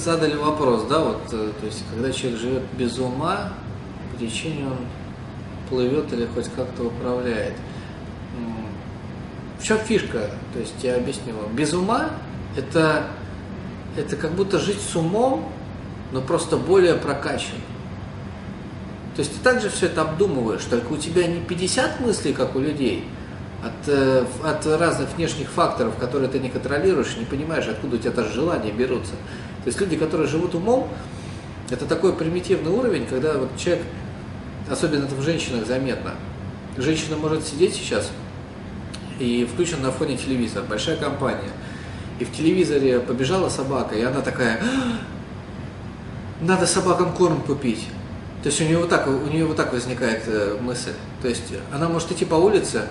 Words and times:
задали 0.00 0.34
вопрос, 0.34 0.84
да, 0.88 0.98
вот, 1.00 1.22
э, 1.32 1.52
то 1.60 1.66
есть, 1.66 1.84
когда 1.92 2.10
человек 2.12 2.40
живет 2.40 2.62
без 2.76 2.98
ума, 2.98 3.52
по 4.12 4.18
течению 4.18 4.68
он 4.68 4.78
плывет 5.68 6.12
или 6.12 6.26
хоть 6.26 6.48
как-то 6.56 6.84
управляет. 6.84 7.54
В 9.58 9.62
чем 9.62 9.78
фишка? 9.78 10.30
То 10.54 10.58
есть, 10.58 10.74
я 10.82 10.96
объясню 10.96 11.34
вам. 11.34 11.54
Без 11.54 11.74
ума 11.74 12.10
это, 12.56 13.04
это 13.96 14.16
как 14.16 14.32
будто 14.32 14.58
жить 14.58 14.80
с 14.80 14.96
умом, 14.96 15.52
но 16.12 16.20
просто 16.20 16.56
более 16.56 16.94
прокачанно. 16.94 17.60
То 19.16 19.20
есть 19.20 19.36
ты 19.36 19.40
также 19.42 19.68
все 19.68 19.86
это 19.86 20.02
обдумываешь, 20.02 20.64
только 20.64 20.92
у 20.92 20.96
тебя 20.96 21.26
не 21.26 21.40
50 21.40 22.00
мыслей, 22.00 22.32
как 22.32 22.56
у 22.56 22.60
людей, 22.60 23.04
от, 23.62 23.88
э, 23.88 24.24
от 24.42 24.66
разных 24.66 25.14
внешних 25.16 25.50
факторов, 25.50 25.96
которые 25.96 26.30
ты 26.30 26.38
не 26.38 26.48
контролируешь, 26.48 27.16
не 27.18 27.26
понимаешь, 27.26 27.66
откуда 27.68 27.96
у 27.96 27.98
тебя 27.98 28.12
даже 28.12 28.32
желания 28.32 28.72
берутся. 28.72 29.12
То 29.64 29.68
есть 29.68 29.80
люди, 29.80 29.96
которые 29.96 30.28
живут 30.28 30.54
умом, 30.54 30.88
это 31.68 31.86
такой 31.86 32.12
примитивный 32.12 32.70
уровень, 32.70 33.06
когда 33.06 33.34
вот 33.38 33.56
человек, 33.56 33.84
особенно 34.70 35.04
это 35.04 35.14
в 35.14 35.22
женщинах 35.22 35.66
заметно, 35.66 36.14
женщина 36.76 37.16
может 37.16 37.46
сидеть 37.46 37.74
сейчас 37.74 38.10
и 39.18 39.46
включен 39.52 39.82
на 39.82 39.90
фоне 39.90 40.16
телевизор, 40.16 40.64
большая 40.64 40.96
компания, 40.96 41.50
и 42.18 42.24
в 42.24 42.32
телевизоре 42.32 43.00
побежала 43.00 43.48
собака, 43.48 43.94
и 43.94 44.02
она 44.02 44.20
такая, 44.22 44.60
«А, 44.62 44.98
надо 46.40 46.66
собакам 46.66 47.12
корм 47.12 47.40
купить. 47.42 47.86
То 48.42 48.48
есть 48.48 48.60
у 48.62 48.64
нее 48.64 48.78
вот 48.78 48.88
так, 48.88 49.06
у 49.06 49.26
нее 49.26 49.44
вот 49.44 49.56
так 49.56 49.72
возникает 49.72 50.22
э, 50.26 50.56
мысль. 50.60 50.92
То 51.20 51.28
есть 51.28 51.52
она 51.72 51.88
может 51.88 52.10
идти 52.12 52.24
по 52.24 52.36
улице, 52.36 52.84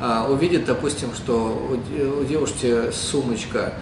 а, 0.00 0.28
увидит, 0.30 0.66
допустим, 0.66 1.14
что 1.14 1.70
у, 1.70 1.76
де- 1.76 2.04
у 2.04 2.24
девушки 2.24 2.90
сумочка, 2.92 3.72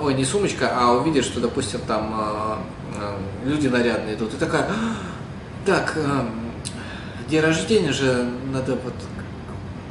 ой, 0.00 0.14
не 0.14 0.24
сумочка, 0.24 0.70
а 0.74 0.92
увидит, 0.92 1.24
что, 1.24 1.40
допустим, 1.40 1.80
там 1.86 2.14
а, 2.14 2.58
а, 2.96 3.18
люди 3.44 3.68
нарядные 3.68 4.14
идут, 4.14 4.34
и 4.34 4.36
такая, 4.36 4.62
«А, 4.62 4.96
так, 5.64 5.94
а, 5.96 6.28
день 7.28 7.40
рождения 7.40 7.92
же 7.92 8.28
надо 8.52 8.72
вот 8.72 8.94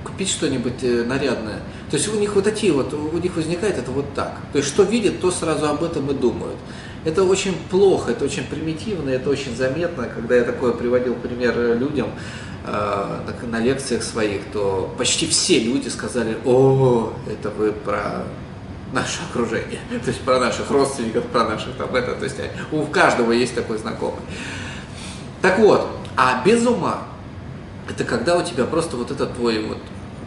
купить 0.04 0.30
что-нибудь 0.30 0.84
э, 0.84 1.04
нарядное. 1.04 1.60
То 1.90 1.98
есть 1.98 2.08
у 2.08 2.20
них 2.20 2.36
вот 2.36 2.44
такие 2.44 2.72
вот, 2.72 2.94
у 2.94 3.18
них 3.18 3.36
возникает 3.36 3.78
это 3.78 3.92
вот 3.92 4.14
так. 4.14 4.38
То 4.52 4.60
есть 4.60 4.70
что 4.70 4.84
видят, 4.84 5.20
то 5.20 5.32
сразу 5.32 5.68
об 5.68 5.84
этом 5.84 6.10
и 6.10 6.14
думают. 6.14 6.58
Это 7.04 7.24
очень 7.24 7.56
плохо, 7.70 8.12
это 8.12 8.26
очень 8.26 8.44
примитивно, 8.46 9.10
это 9.10 9.30
очень 9.30 9.56
заметно. 9.56 10.08
Когда 10.08 10.36
я 10.36 10.44
такое 10.44 10.74
приводил 10.74 11.16
пример 11.16 11.78
людям 11.78 12.10
э, 12.66 13.20
на 13.50 13.60
лекциях 13.60 14.04
своих, 14.04 14.42
то 14.54 14.94
почти 14.98 15.28
все 15.28 15.60
люди 15.60 15.90
сказали, 15.90 16.38
о, 16.46 17.14
это 17.28 17.50
вы 17.50 17.72
про 17.72 18.24
наше 18.92 19.20
окружение, 19.30 19.80
то 19.90 20.10
есть 20.10 20.22
про 20.22 20.40
наших 20.40 20.70
родственников, 20.70 21.26
про 21.28 21.46
наших 21.46 21.76
там 21.78 21.96
это, 21.96 22.16
то 22.16 22.24
есть 22.26 22.40
э, 22.40 22.52
у 22.72 22.86
каждого 22.86 23.32
есть 23.32 23.56
такой 23.56 23.78
знакомый. 23.78 24.22
Так 25.42 25.60
вот, 25.60 25.88
а 26.18 26.44
без 26.44 26.66
ума 26.66 27.04
это 27.90 28.04
когда 28.04 28.38
у 28.38 28.44
тебя 28.44 28.66
просто 28.66 28.98
вот 28.98 29.12
этот 29.12 29.36
твой 29.36 29.64
вот, 29.64 29.78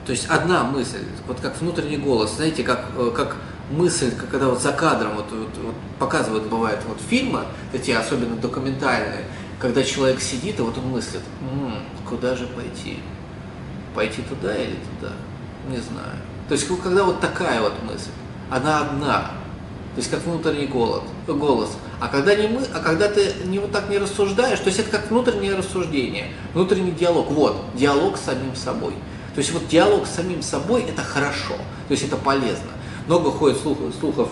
то 0.07 0.13
есть 0.13 0.27
одна 0.29 0.65
мысль, 0.65 1.05
вот 1.27 1.41
как 1.41 1.61
внутренний 1.61 1.97
голос, 1.97 2.37
знаете, 2.37 2.63
как, 2.63 2.87
э, 2.97 3.11
как 3.15 3.37
мысль, 3.71 4.13
когда 4.31 4.49
вот 4.49 4.61
за 4.61 4.73
кадром 4.73 5.17
вот, 5.17 5.27
вот, 5.31 5.57
вот 5.63 5.75
показывают, 5.99 6.45
бывает, 6.45 6.81
вот 6.87 6.99
фильмы, 7.01 7.45
эти 7.73 7.91
особенно 7.91 8.37
документальные, 8.37 9.25
когда 9.59 9.83
человек 9.83 10.21
сидит 10.21 10.59
и 10.59 10.63
вот 10.63 10.77
он 10.77 10.89
мыслит, 10.89 11.23
«М, 11.41 11.75
куда 12.07 12.37
же 12.37 12.47
пойти? 12.49 13.01
Пойти 13.95 14.23
туда 14.23 14.55
или 14.57 14.77
туда? 14.99 15.13
Не 15.69 15.79
знаю. 15.79 16.17
То 16.49 16.53
есть 16.53 16.69
когда 16.83 17.05
вот 17.05 17.21
такая 17.21 17.63
вот 17.63 17.73
мысль, 17.85 18.11
она 18.51 18.81
одна, 18.81 19.31
то 19.95 19.99
есть 19.99 20.11
как 20.11 20.25
внутренний 20.25 20.67
голод, 20.67 21.03
голос. 21.27 21.71
А 22.01 22.09
когда, 22.09 22.35
не 22.35 22.49
мы, 22.49 22.63
а 22.75 22.81
когда 22.81 23.09
ты 23.09 23.33
не 23.45 23.59
вот 23.61 23.71
так 23.71 23.89
не 23.89 23.99
рассуждаешь, 23.99 24.59
то 24.59 24.67
есть 24.67 24.81
это 24.81 24.91
как 24.91 25.11
внутреннее 25.11 25.55
рассуждение, 25.55 26.33
внутренний 26.53 26.91
диалог. 26.91 27.31
Вот, 27.31 27.57
диалог 27.75 28.17
с 28.17 28.23
самим 28.23 28.57
собой. 28.57 28.95
То 29.35 29.39
есть 29.39 29.53
вот 29.53 29.69
диалог 29.69 30.07
с 30.07 30.17
самим 30.17 30.43
собой 30.43 30.83
это 30.83 31.03
хорошо, 31.03 31.55
то 31.89 31.93
есть 31.93 32.05
это 32.05 32.17
полезно. 32.17 32.71
Много 33.07 33.31
ходит 33.31 33.61
слухов, 33.61 33.95
слухов 33.99 34.29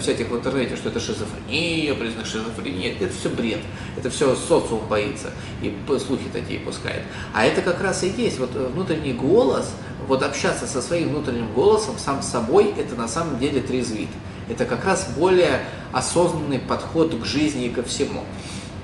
всяких 0.00 0.30
в 0.30 0.36
интернете, 0.36 0.76
что 0.76 0.88
это 0.88 1.00
шизофрения, 1.00 1.94
признак 1.94 2.26
шизофрении. 2.26 2.96
Это 3.00 3.12
все 3.12 3.28
бред. 3.28 3.60
Это 3.96 4.10
все 4.10 4.34
социум 4.34 4.86
боится 4.88 5.30
и 5.62 5.74
слухи 5.98 6.28
такие 6.32 6.60
пускает. 6.60 7.02
А 7.32 7.44
это 7.44 7.62
как 7.62 7.80
раз 7.80 8.02
и 8.02 8.08
есть 8.08 8.38
вот 8.38 8.50
э, 8.54 8.66
внутренний 8.66 9.12
голос, 9.12 9.72
вот 10.06 10.22
общаться 10.22 10.66
со 10.66 10.82
своим 10.82 11.10
внутренним 11.10 11.52
голосом, 11.52 11.96
сам 11.98 12.22
с 12.22 12.26
собой, 12.26 12.74
это 12.76 12.94
на 12.94 13.08
самом 13.08 13.38
деле 13.38 13.60
трезвит. 13.60 14.08
Это 14.48 14.64
как 14.64 14.84
раз 14.84 15.08
более 15.16 15.60
осознанный 15.92 16.58
подход 16.58 17.14
к 17.20 17.24
жизни 17.24 17.66
и 17.66 17.70
ко 17.70 17.82
всему. 17.82 18.22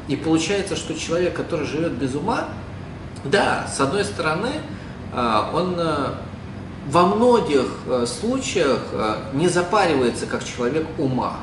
И 0.09 0.17
получается, 0.17 0.77
что 0.77 0.95
человек, 0.95 1.35
который 1.35 1.67
живет 1.67 1.93
без 1.93 2.15
ума, 2.15 2.49
да, 3.25 3.69
с 3.73 3.79
одной 3.81 4.05
стороны, 4.05 4.51
а, 5.12 5.51
он 5.55 5.77
а, 5.79 6.19
во 6.88 7.06
многих 7.06 7.66
а, 7.87 8.06
случаях 8.06 8.81
а, 8.93 9.31
не 9.32 9.48
запаривается 9.48 10.26
как 10.26 10.44
человек 10.44 10.87
ума, 10.98 11.37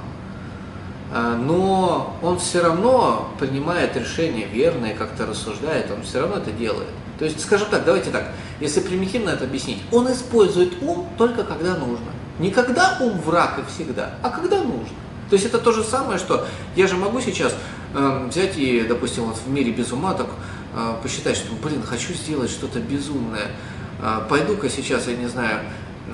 А, 1.11 1.35
но 1.35 2.15
он 2.21 2.37
все 2.39 2.61
равно 2.61 3.31
принимает 3.39 3.95
решения 3.95 4.45
верные, 4.45 4.93
как-то 4.93 5.25
рассуждает, 5.25 5.89
он 5.91 6.03
все 6.03 6.21
равно 6.21 6.37
это 6.37 6.51
делает. 6.51 6.89
То 7.17 7.25
есть, 7.25 7.41
скажем 7.41 7.67
так, 7.69 7.83
давайте 7.83 8.11
так, 8.11 8.31
если 8.59 8.79
примитивно 8.79 9.31
это 9.31 9.45
объяснить, 9.45 9.81
он 9.91 10.11
использует 10.11 10.81
ум 10.81 11.09
только 11.17 11.43
когда 11.43 11.75
нужно. 11.75 12.11
Не 12.37 12.51
когда 12.51 12.97
ум 13.01 13.19
враг 13.19 13.59
и 13.59 13.71
всегда, 13.71 14.11
а 14.21 14.29
когда 14.29 14.57
нужно. 14.57 14.95
То 15.29 15.35
есть 15.35 15.45
это 15.45 15.59
то 15.59 15.71
же 15.71 15.83
самое, 15.83 16.17
что 16.17 16.45
я 16.75 16.87
же 16.87 16.95
могу 16.95 17.21
сейчас 17.21 17.53
э, 17.93 18.27
взять 18.29 18.57
и, 18.57 18.81
допустим, 18.87 19.25
вот 19.25 19.37
в 19.37 19.49
мире 19.49 19.71
без 19.71 19.91
ума 19.91 20.13
так 20.13 20.27
э, 20.75 20.93
посчитать, 21.03 21.35
что, 21.35 21.53
блин, 21.61 21.83
хочу 21.83 22.13
сделать 22.13 22.49
что-то 22.49 22.79
безумное. 22.79 23.47
Э, 24.01 24.21
Пойду-ка 24.29 24.69
сейчас, 24.69 25.07
я 25.07 25.15
не 25.15 25.27
знаю, 25.27 25.59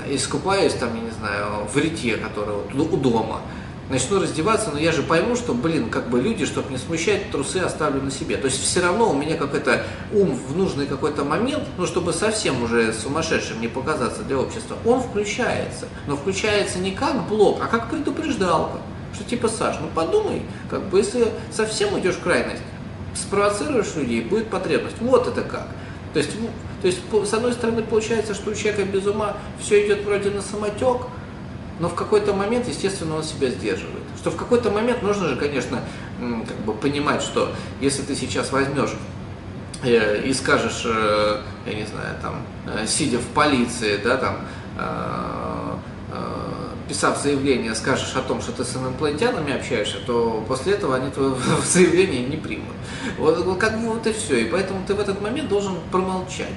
искупаюсь 0.09 0.73
там, 0.73 0.96
я 0.96 1.01
не 1.01 1.12
знаю, 1.12 1.66
в 1.72 1.78
рите, 1.78 2.18
который 2.18 2.56
вот 2.56 2.94
у 2.94 2.97
дома. 2.97 3.41
Начну 3.88 4.19
раздеваться, 4.19 4.72
но 4.72 4.79
я 4.79 4.91
же 4.91 5.03
пойму, 5.03 5.35
что, 5.35 5.53
блин, 5.53 5.91
как 5.91 6.09
бы 6.09 6.19
люди, 6.19 6.47
чтобы 6.47 6.72
не 6.72 6.79
смущать, 6.79 7.29
трусы 7.29 7.57
оставлю 7.57 8.01
на 8.01 8.09
себе. 8.09 8.35
То 8.35 8.46
есть 8.46 8.59
все 8.59 8.81
равно 8.81 9.12
у 9.12 9.13
меня 9.13 9.38
какой-то 9.38 9.84
ум 10.12 10.35
в 10.35 10.57
нужный 10.57 10.88
какой-то 10.88 11.23
момент, 11.23 11.66
ну, 11.78 11.85
чтобы 11.85 12.12
совсем 12.12 12.63
уже 12.63 12.91
сумасшедшим 12.94 13.62
не 13.62 13.68
показаться 13.68 14.23
для 14.23 14.40
общества, 14.40 14.75
он 14.85 15.02
включается. 15.02 15.85
Но 16.07 16.17
включается 16.17 16.79
не 16.79 16.94
как 16.94 17.28
блок, 17.28 17.59
а 17.62 17.67
как 17.67 17.91
предупреждалка. 17.91 18.79
Что 19.13 19.23
типа, 19.23 19.47
Саш, 19.47 19.75
ну 19.79 19.88
подумай, 19.94 20.41
как 20.67 20.90
бы 20.90 20.97
если 20.97 21.28
совсем 21.52 21.94
уйдешь 21.94 22.16
в 22.16 22.23
крайность, 22.23 22.63
спровоцируешь 23.13 23.96
людей, 23.96 24.22
будет 24.22 24.50
потребность. 24.50 24.97
Вот 25.00 25.28
это 25.28 25.41
как. 25.41 25.67
То 26.15 26.19
есть, 26.19 26.31
ну, 26.39 26.49
то 26.81 26.87
есть, 26.87 27.01
с 27.29 27.33
одной 27.33 27.51
стороны, 27.51 27.83
получается, 27.83 28.33
что 28.33 28.51
у 28.51 28.53
человека 28.53 28.85
без 28.85 29.05
ума 29.05 29.35
все 29.59 29.85
идет 29.85 30.05
вроде 30.05 30.29
на 30.29 30.41
самотек, 30.41 31.07
но 31.81 31.89
в 31.89 31.93
какой-то 31.93 32.33
момент, 32.33 32.69
естественно, 32.69 33.17
он 33.17 33.23
себя 33.23 33.49
сдерживает. 33.49 34.01
Что 34.15 34.31
в 34.31 34.37
какой-то 34.37 34.71
момент 34.71 35.01
нужно 35.01 35.27
же, 35.27 35.35
конечно, 35.35 35.81
как 36.17 36.57
бы 36.59 36.71
понимать, 36.71 37.21
что 37.21 37.51
если 37.81 38.01
ты 38.03 38.15
сейчас 38.15 38.53
возьмешь 38.53 38.91
э, 39.83 40.21
и 40.25 40.31
скажешь, 40.31 40.83
э, 40.85 41.41
я 41.65 41.73
не 41.73 41.85
знаю, 41.85 42.15
там, 42.21 42.35
э, 42.65 42.87
сидя 42.87 43.17
в 43.17 43.25
полиции, 43.33 43.99
да, 44.01 44.15
там, 44.15 44.37
писав 46.88 47.22
заявление, 47.22 47.75
скажешь 47.75 48.16
о 48.16 48.22
том, 48.22 48.41
что 48.41 48.51
ты 48.51 48.63
с 48.63 48.75
инопланетянами 48.75 49.53
общаешься, 49.53 49.97
то 50.06 50.44
после 50.47 50.73
этого 50.73 50.96
они 50.96 51.12
твое 51.12 51.35
заявление 51.66 52.25
не 52.25 52.38
примут. 52.38 52.75
Вот, 53.18 53.57
как 53.57 53.79
бы 53.79 53.90
вот 53.90 54.06
и 54.07 54.13
все. 54.13 54.41
И 54.41 54.46
поэтому 54.46 54.81
ты 54.85 54.94
в 54.94 55.00
этот 55.00 55.22
момент 55.22 55.50
должен 55.50 55.75
промолчать. 55.91 56.47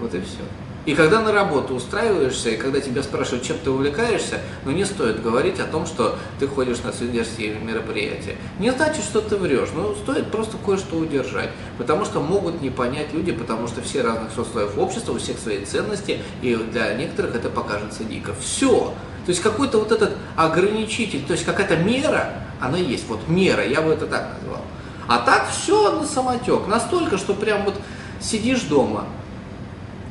Вот 0.00 0.14
и 0.14 0.20
все. 0.20 0.42
И 0.86 0.94
когда 0.94 1.20
на 1.20 1.30
работу 1.30 1.74
устраиваешься, 1.74 2.50
и 2.50 2.56
когда 2.56 2.80
тебя 2.80 3.02
спрашивают, 3.02 3.44
чем 3.44 3.58
ты 3.62 3.70
увлекаешься, 3.70 4.40
ну 4.64 4.70
не 4.70 4.86
стоит 4.86 5.22
говорить 5.22 5.60
о 5.60 5.64
том, 5.64 5.84
что 5.84 6.16
ты 6.38 6.48
ходишь 6.48 6.78
на 6.82 6.92
студенческие 6.92 7.54
мероприятия. 7.56 8.36
Не 8.58 8.72
значит, 8.72 9.04
что 9.04 9.20
ты 9.20 9.36
врешь, 9.36 9.68
но 9.74 9.94
стоит 9.94 10.30
просто 10.30 10.56
кое-что 10.64 10.96
удержать. 10.96 11.50
Потому 11.76 12.06
что 12.06 12.20
могут 12.20 12.62
не 12.62 12.70
понять 12.70 13.12
люди, 13.12 13.30
потому 13.30 13.68
что 13.68 13.82
все 13.82 14.00
разных 14.00 14.32
сослоев 14.32 14.78
общества, 14.78 15.12
у 15.12 15.18
всех 15.18 15.38
свои 15.38 15.64
ценности, 15.66 16.18
и 16.40 16.56
для 16.56 16.94
некоторых 16.94 17.36
это 17.36 17.50
покажется 17.50 18.02
дико. 18.04 18.34
Все. 18.40 18.94
То 19.30 19.32
есть 19.32 19.44
какой-то 19.44 19.78
вот 19.78 19.92
этот 19.92 20.16
ограничитель, 20.34 21.22
то 21.24 21.34
есть 21.34 21.44
какая-то 21.44 21.76
мера, 21.76 22.32
она 22.60 22.78
есть. 22.78 23.06
Вот 23.06 23.28
мера, 23.28 23.64
я 23.64 23.80
бы 23.80 23.92
это 23.92 24.08
так 24.08 24.34
назвал. 24.34 24.60
А 25.06 25.18
так 25.18 25.48
все 25.52 25.92
на 25.92 26.04
самотек. 26.04 26.66
Настолько, 26.66 27.16
что 27.16 27.34
прям 27.34 27.64
вот 27.64 27.74
сидишь 28.20 28.62
дома, 28.62 29.06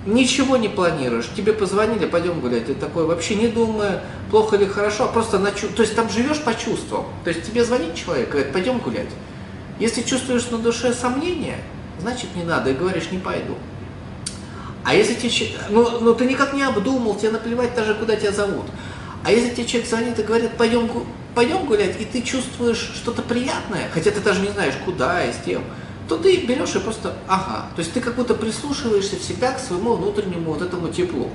ничего 0.05 0.55
не 0.55 0.69
планируешь, 0.69 1.25
тебе 1.35 1.51
позвонили, 1.51 2.05
пойдем 2.05 2.39
гулять, 2.39 2.67
ты 2.67 2.75
такой 2.75 3.07
вообще 3.07 3.35
не 3.35 3.49
думая, 3.49 4.03
плохо 4.31 4.55
или 4.55 4.63
хорошо, 4.63 5.03
а 5.03 5.07
просто 5.09 5.37
на 5.37 5.51
чу- 5.51 5.67
то 5.67 5.81
есть 5.81 5.97
там 5.97 6.09
живешь 6.09 6.39
по 6.39 6.55
чувствам. 6.55 7.03
То 7.25 7.31
есть 7.31 7.43
тебе 7.43 7.65
звонит 7.65 7.95
человек, 7.95 8.29
говорит, 8.29 8.53
пойдем 8.53 8.77
гулять. 8.77 9.09
Если 9.79 10.01
чувствуешь 10.01 10.49
на 10.49 10.59
душе 10.59 10.93
сомнения, 10.93 11.57
значит 11.99 12.33
не 12.37 12.43
надо, 12.43 12.69
и 12.69 12.73
говоришь, 12.73 13.11
не 13.11 13.19
пойду. 13.19 13.55
А 14.85 14.95
если 14.95 15.13
тебе, 15.13 15.49
ну, 15.69 15.99
ну 15.99 16.15
ты 16.15 16.25
никак 16.25 16.53
не 16.53 16.63
обдумал, 16.63 17.15
тебе 17.15 17.31
наплевать 17.31 17.75
даже, 17.75 17.93
куда 17.95 18.15
тебя 18.15 18.31
зовут. 18.31 18.65
А 19.23 19.31
если 19.31 19.53
тебе 19.53 19.65
человек 19.65 19.89
звонит 19.89 20.19
и 20.19 20.23
говорит, 20.23 20.51
пойдем, 20.57 20.89
пойдем 21.35 21.65
гулять, 21.65 21.99
и 21.99 22.05
ты 22.05 22.21
чувствуешь 22.21 22.91
что-то 22.95 23.21
приятное, 23.21 23.89
хотя 23.93 24.11
ты 24.11 24.21
даже 24.21 24.41
не 24.41 24.49
знаешь, 24.49 24.75
куда 24.85 25.23
и 25.25 25.33
с 25.33 25.37
тем, 25.45 25.63
то 26.07 26.17
ты 26.17 26.37
берешь 26.45 26.75
и 26.75 26.79
просто, 26.79 27.13
ага, 27.27 27.67
то 27.75 27.79
есть 27.79 27.93
ты 27.93 28.01
как 28.01 28.15
будто 28.15 28.33
прислушиваешься 28.33 29.17
в 29.17 29.23
себя 29.23 29.51
к 29.51 29.59
своему 29.59 29.93
внутреннему 29.93 30.53
вот 30.53 30.61
этому 30.61 30.87
теплу. 30.89 31.29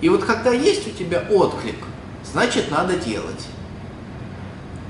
И 0.00 0.08
вот 0.08 0.24
когда 0.24 0.52
есть 0.52 0.86
у 0.86 0.90
тебя 0.90 1.24
отклик, 1.30 1.76
значит 2.30 2.70
надо 2.70 2.96
делать. 2.96 3.46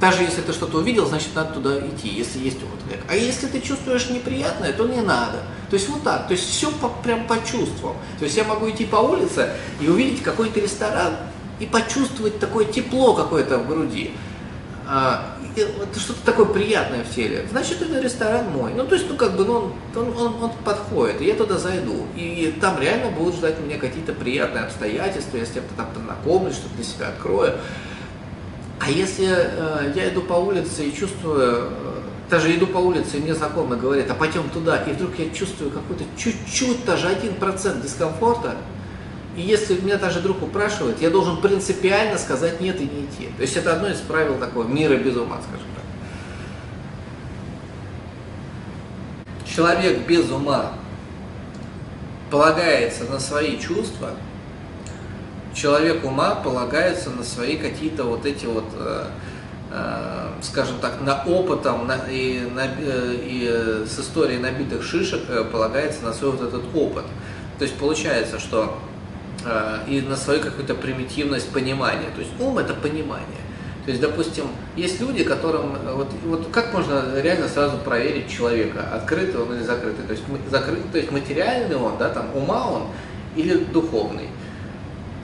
Даже 0.01 0.25
если 0.25 0.41
ты 0.41 0.53
что-то 0.53 0.79
увидел, 0.79 1.07
значит 1.07 1.29
надо 1.35 1.55
туда 1.55 1.79
идти, 1.79 2.09
если 2.09 2.41
есть 2.41 2.59
отклик. 2.59 3.01
А 3.09 3.15
если 3.15 3.47
ты 3.47 3.61
чувствуешь 3.61 4.11
неприятное, 4.11 4.73
то 4.73 4.87
не 4.89 5.01
надо. 5.01 5.39
То 5.71 5.77
есть 5.77 5.89
вот 5.89 6.03
так, 6.03 6.27
то 6.27 6.33
есть 6.33 6.45
все 6.45 6.71
по, 6.73 6.89
прям 6.89 7.27
почувствовал. 7.27 7.97
То 8.19 8.25
есть 8.25 8.37
я 8.37 8.45
могу 8.45 8.69
идти 8.69 8.85
по 8.85 8.97
улице 8.97 9.51
и 9.81 9.89
увидеть 9.89 10.23
какой-то 10.23 10.59
ресторан 10.59 11.15
и 11.63 11.67
почувствовать 11.67 12.41
такое 12.41 12.65
тепло 12.65 13.15
какое-то 13.15 13.59
в 13.59 13.69
груди. 13.69 14.11
А, 14.85 15.37
это 15.55 16.01
что-то 16.01 16.25
такое 16.25 16.47
приятное 16.47 17.05
в 17.05 17.11
теле, 17.15 17.47
значит, 17.51 17.81
это 17.83 18.01
ресторан 18.01 18.51
мой. 18.51 18.73
Ну, 18.75 18.85
то 18.85 18.97
есть, 18.97 19.09
ну, 19.09 19.17
как 19.17 19.37
бы, 19.37 19.45
ну, 19.45 19.73
он, 19.95 20.09
он, 20.19 20.43
он 20.43 20.51
подходит, 20.65 21.21
и 21.21 21.27
я 21.27 21.35
туда 21.35 21.59
зайду. 21.59 22.07
И 22.17 22.53
там 22.61 22.81
реально 22.81 23.13
будут 23.13 23.37
ждать 23.37 23.61
меня 23.61 23.79
какие-то 23.79 24.13
приятные 24.13 24.65
обстоятельства, 24.65 25.37
я 25.37 25.47
с 25.47 25.51
кем-то 25.51 25.73
там 25.77 25.87
познакомлюсь, 25.95 26.55
что-то 26.55 26.75
для 26.75 26.85
себя 26.85 27.09
открою. 27.09 27.55
А 28.81 28.91
если 28.91 29.29
э, 29.29 29.93
я 29.95 30.09
иду 30.09 30.23
по 30.23 30.35
улице 30.35 30.89
и 30.89 30.93
чувствую, 30.93 31.39
э, 31.39 31.71
даже 32.29 32.53
иду 32.57 32.67
по 32.67 32.79
улице, 32.79 33.19
и 33.19 33.21
мне 33.21 33.35
знакомый 33.37 33.79
говорит, 33.79 34.11
а 34.11 34.15
пойдем 34.15 34.51
туда, 34.51 34.79
и 34.79 34.91
вдруг 34.91 35.17
я 35.19 35.31
чувствую 35.31 35.71
какой-то 35.71 36.03
чуть-чуть, 36.17 36.85
даже 36.85 37.07
один 37.07 37.35
процент 37.35 37.83
дискомфорта, 37.83 38.57
и 39.37 39.41
если 39.41 39.81
меня 39.81 39.97
даже 39.97 40.21
друг 40.21 40.43
упрашивает, 40.43 41.01
я 41.01 41.09
должен 41.09 41.41
принципиально 41.41 42.19
сказать 42.19 42.61
нет 42.61 42.81
и 42.81 42.85
не 42.85 43.07
идти. 43.07 43.31
То 43.37 43.43
есть 43.43 43.57
это 43.57 43.75
одно 43.75 43.89
из 43.89 43.99
правил 44.01 44.39
такого 44.39 44.65
мира 44.65 44.97
без 44.97 45.17
ума, 45.17 45.41
скажем 45.41 45.67
так. 45.75 45.85
Человек 49.47 50.07
без 50.07 50.31
ума 50.31 50.73
полагается 52.31 53.05
на 53.05 53.19
свои 53.19 53.59
чувства, 53.59 54.11
человек 55.55 56.05
ума 56.05 56.35
полагается 56.35 57.11
на 57.11 57.23
свои 57.23 57.57
какие-то 57.57 58.05
вот 58.05 58.27
эти 58.27 58.47
вот, 58.47 58.65
э, 58.75 59.07
э, 59.71 60.29
скажем 60.43 60.79
так, 60.81 61.01
на 61.01 61.23
опытом 61.25 61.87
на, 61.87 61.97
и, 62.11 62.41
на, 62.41 62.67
э, 62.67 63.17
и 63.23 63.87
с 63.87 63.99
историей 63.99 64.39
набитых 64.39 64.83
шишек 64.83 65.23
э, 65.29 65.45
полагается 65.45 66.05
на 66.05 66.13
свой 66.13 66.33
вот 66.33 66.43
этот 66.43 66.65
опыт. 66.75 67.05
То 67.59 67.65
есть 67.65 67.77
получается, 67.77 68.39
что 68.39 68.79
и 69.89 70.01
на 70.01 70.17
свою 70.17 70.41
какую-то 70.41 70.75
примитивность 70.75 71.51
понимания. 71.51 72.09
То 72.15 72.21
есть 72.21 72.33
ум 72.39 72.59
это 72.59 72.75
понимание. 72.75 73.43
То 73.85 73.91
есть, 73.91 74.01
допустим, 74.01 74.45
есть 74.77 75.01
люди, 75.01 75.25
которым 75.25 75.77
вот, 75.95 76.09
вот 76.25 76.49
как 76.53 76.73
можно 76.73 77.21
реально 77.21 77.49
сразу 77.49 77.79
проверить 77.79 78.31
человека, 78.31 78.87
открытый 78.95 79.41
он 79.43 79.55
или 79.55 79.63
закрытый. 79.63 80.05
То 80.07 80.13
есть 80.13 80.23
закрытый, 80.51 80.91
то 80.93 80.99
есть 80.99 81.11
материальный 81.11 81.77
он, 81.77 81.99
да, 81.99 82.09
там 82.09 82.27
ума 82.35 82.69
он 82.69 82.83
или 83.35 83.57
духовный. 83.57 84.29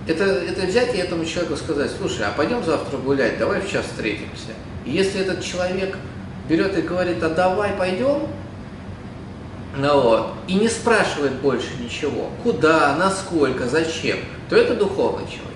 Это, 0.09 0.25
это 0.25 0.67
взять 0.67 0.95
и 0.95 0.99
этому 0.99 1.25
человеку 1.25 1.57
сказать, 1.57 1.91
слушай, 1.97 2.25
а 2.27 2.33
пойдем 2.33 2.65
завтра 2.65 2.97
гулять, 2.97 3.39
давай 3.39 3.61
в 3.61 3.71
час 3.71 3.87
встретимся. 3.87 4.55
И 4.85 4.91
если 4.91 5.21
этот 5.21 5.45
человек 5.45 5.97
берет 6.49 6.77
и 6.77 6.83
говорит, 6.83 7.23
а 7.23 7.29
давай 7.29 7.75
пойдем, 7.75 8.23
ну, 9.77 10.01
вот, 10.01 10.33
и 10.47 10.55
не 10.55 10.69
спрашивает 10.69 11.35
больше 11.35 11.69
ничего, 11.81 12.31
куда, 12.43 12.97
насколько, 12.97 13.67
зачем, 13.67 14.19
то 14.49 14.57
это 14.57 14.75
духовный 14.75 15.27
человек. 15.27 15.49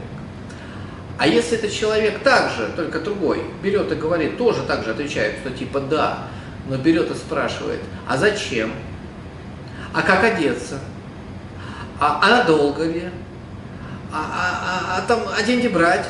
А 1.18 1.26
если 1.26 1.56
этот 1.56 1.72
человек 1.72 2.22
также, 2.22 2.68
только 2.76 3.00
другой, 3.00 3.44
берет 3.62 3.90
и 3.90 3.94
говорит, 3.94 4.38
тоже 4.38 4.62
так 4.62 4.84
же 4.84 4.90
отвечает, 4.90 5.36
что 5.40 5.50
типа 5.50 5.80
да, 5.80 6.26
но 6.68 6.76
берет 6.76 7.10
и 7.10 7.14
спрашивает, 7.14 7.80
а 8.08 8.16
зачем? 8.16 8.72
А 9.94 10.02
как 10.02 10.24
одеться? 10.24 10.78
А, 12.00 12.20
а 12.22 12.28
надолго 12.28 12.84
ли? 12.84 13.08
А, 14.12 14.16
а, 14.16 14.96
а, 14.96 14.98
а 14.98 15.06
там, 15.06 15.20
а 15.36 15.42
деньги 15.42 15.68
брать? 15.68 16.06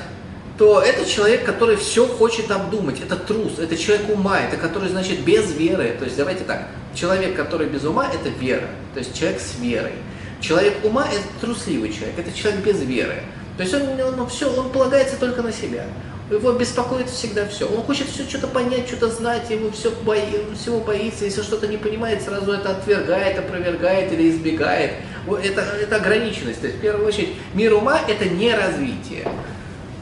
То 0.59 0.81
это 0.81 1.09
человек, 1.09 1.45
который 1.45 1.77
все 1.77 2.07
хочет 2.07 2.51
обдумать, 2.51 3.01
это 3.01 3.17
трус, 3.17 3.59
это 3.59 3.77
человек 3.77 4.11
ума, 4.11 4.41
это 4.41 4.57
который, 4.57 4.89
значит, 4.89 5.21
без 5.21 5.53
веры. 5.53 5.97
То 5.99 6.05
есть 6.05 6.17
давайте 6.17 6.45
так, 6.45 6.69
человек, 6.95 7.35
который 7.35 7.69
без 7.69 7.85
ума, 7.85 8.07
это 8.07 8.29
вера, 8.29 8.69
то 8.93 9.01
есть 9.01 9.19
человек 9.19 9.41
с 9.41 9.59
верой. 9.59 9.93
Человек 10.41 10.75
ума– 10.85 11.07
это 11.13 11.23
трусливый 11.41 11.93
человек, 11.93 12.19
это 12.19 12.37
человек 12.37 12.65
без 12.65 12.83
веры. 12.83 13.23
То 13.57 13.63
есть 13.63 13.75
он, 13.75 13.83
он, 14.01 14.29
все, 14.29 14.53
он 14.53 14.71
полагается 14.71 15.17
только 15.17 15.41
на 15.41 15.53
себя. 15.53 15.85
Его 16.31 16.53
беспокоит 16.53 17.09
всегда 17.09 17.47
все. 17.47 17.69
Он 17.69 17.83
хочет 17.83 18.09
все 18.09 18.25
что-то 18.25 18.49
понять, 18.49 18.89
что-то 18.89 19.09
знать, 19.09 19.51
ему 19.51 19.71
все 19.71 19.91
бои, 20.05 20.21
всего 20.61 20.81
боится. 20.81 21.27
Если 21.27 21.43
что-то 21.43 21.69
не 21.69 21.77
понимает, 21.77 22.23
сразу 22.23 22.53
это 22.53 22.71
отвергает, 22.71 23.39
опровергает 23.39 24.13
или 24.13 24.31
избегает. 24.31 24.93
Это, 25.29 25.61
это 25.61 25.97
ограниченность. 25.97 26.61
То 26.61 26.67
есть, 26.67 26.79
в 26.79 26.83
первую 26.83 27.07
очередь, 27.07 27.35
мир 27.55 27.75
ума– 27.75 28.01
это 28.09 28.25
не 28.25 28.53
развитие 28.55 29.29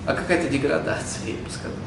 а 0.07 0.15
какая-то 0.15 0.49
деградация, 0.49 1.29
я 1.29 1.35
бы 1.35 1.51
сказал. 1.51 1.79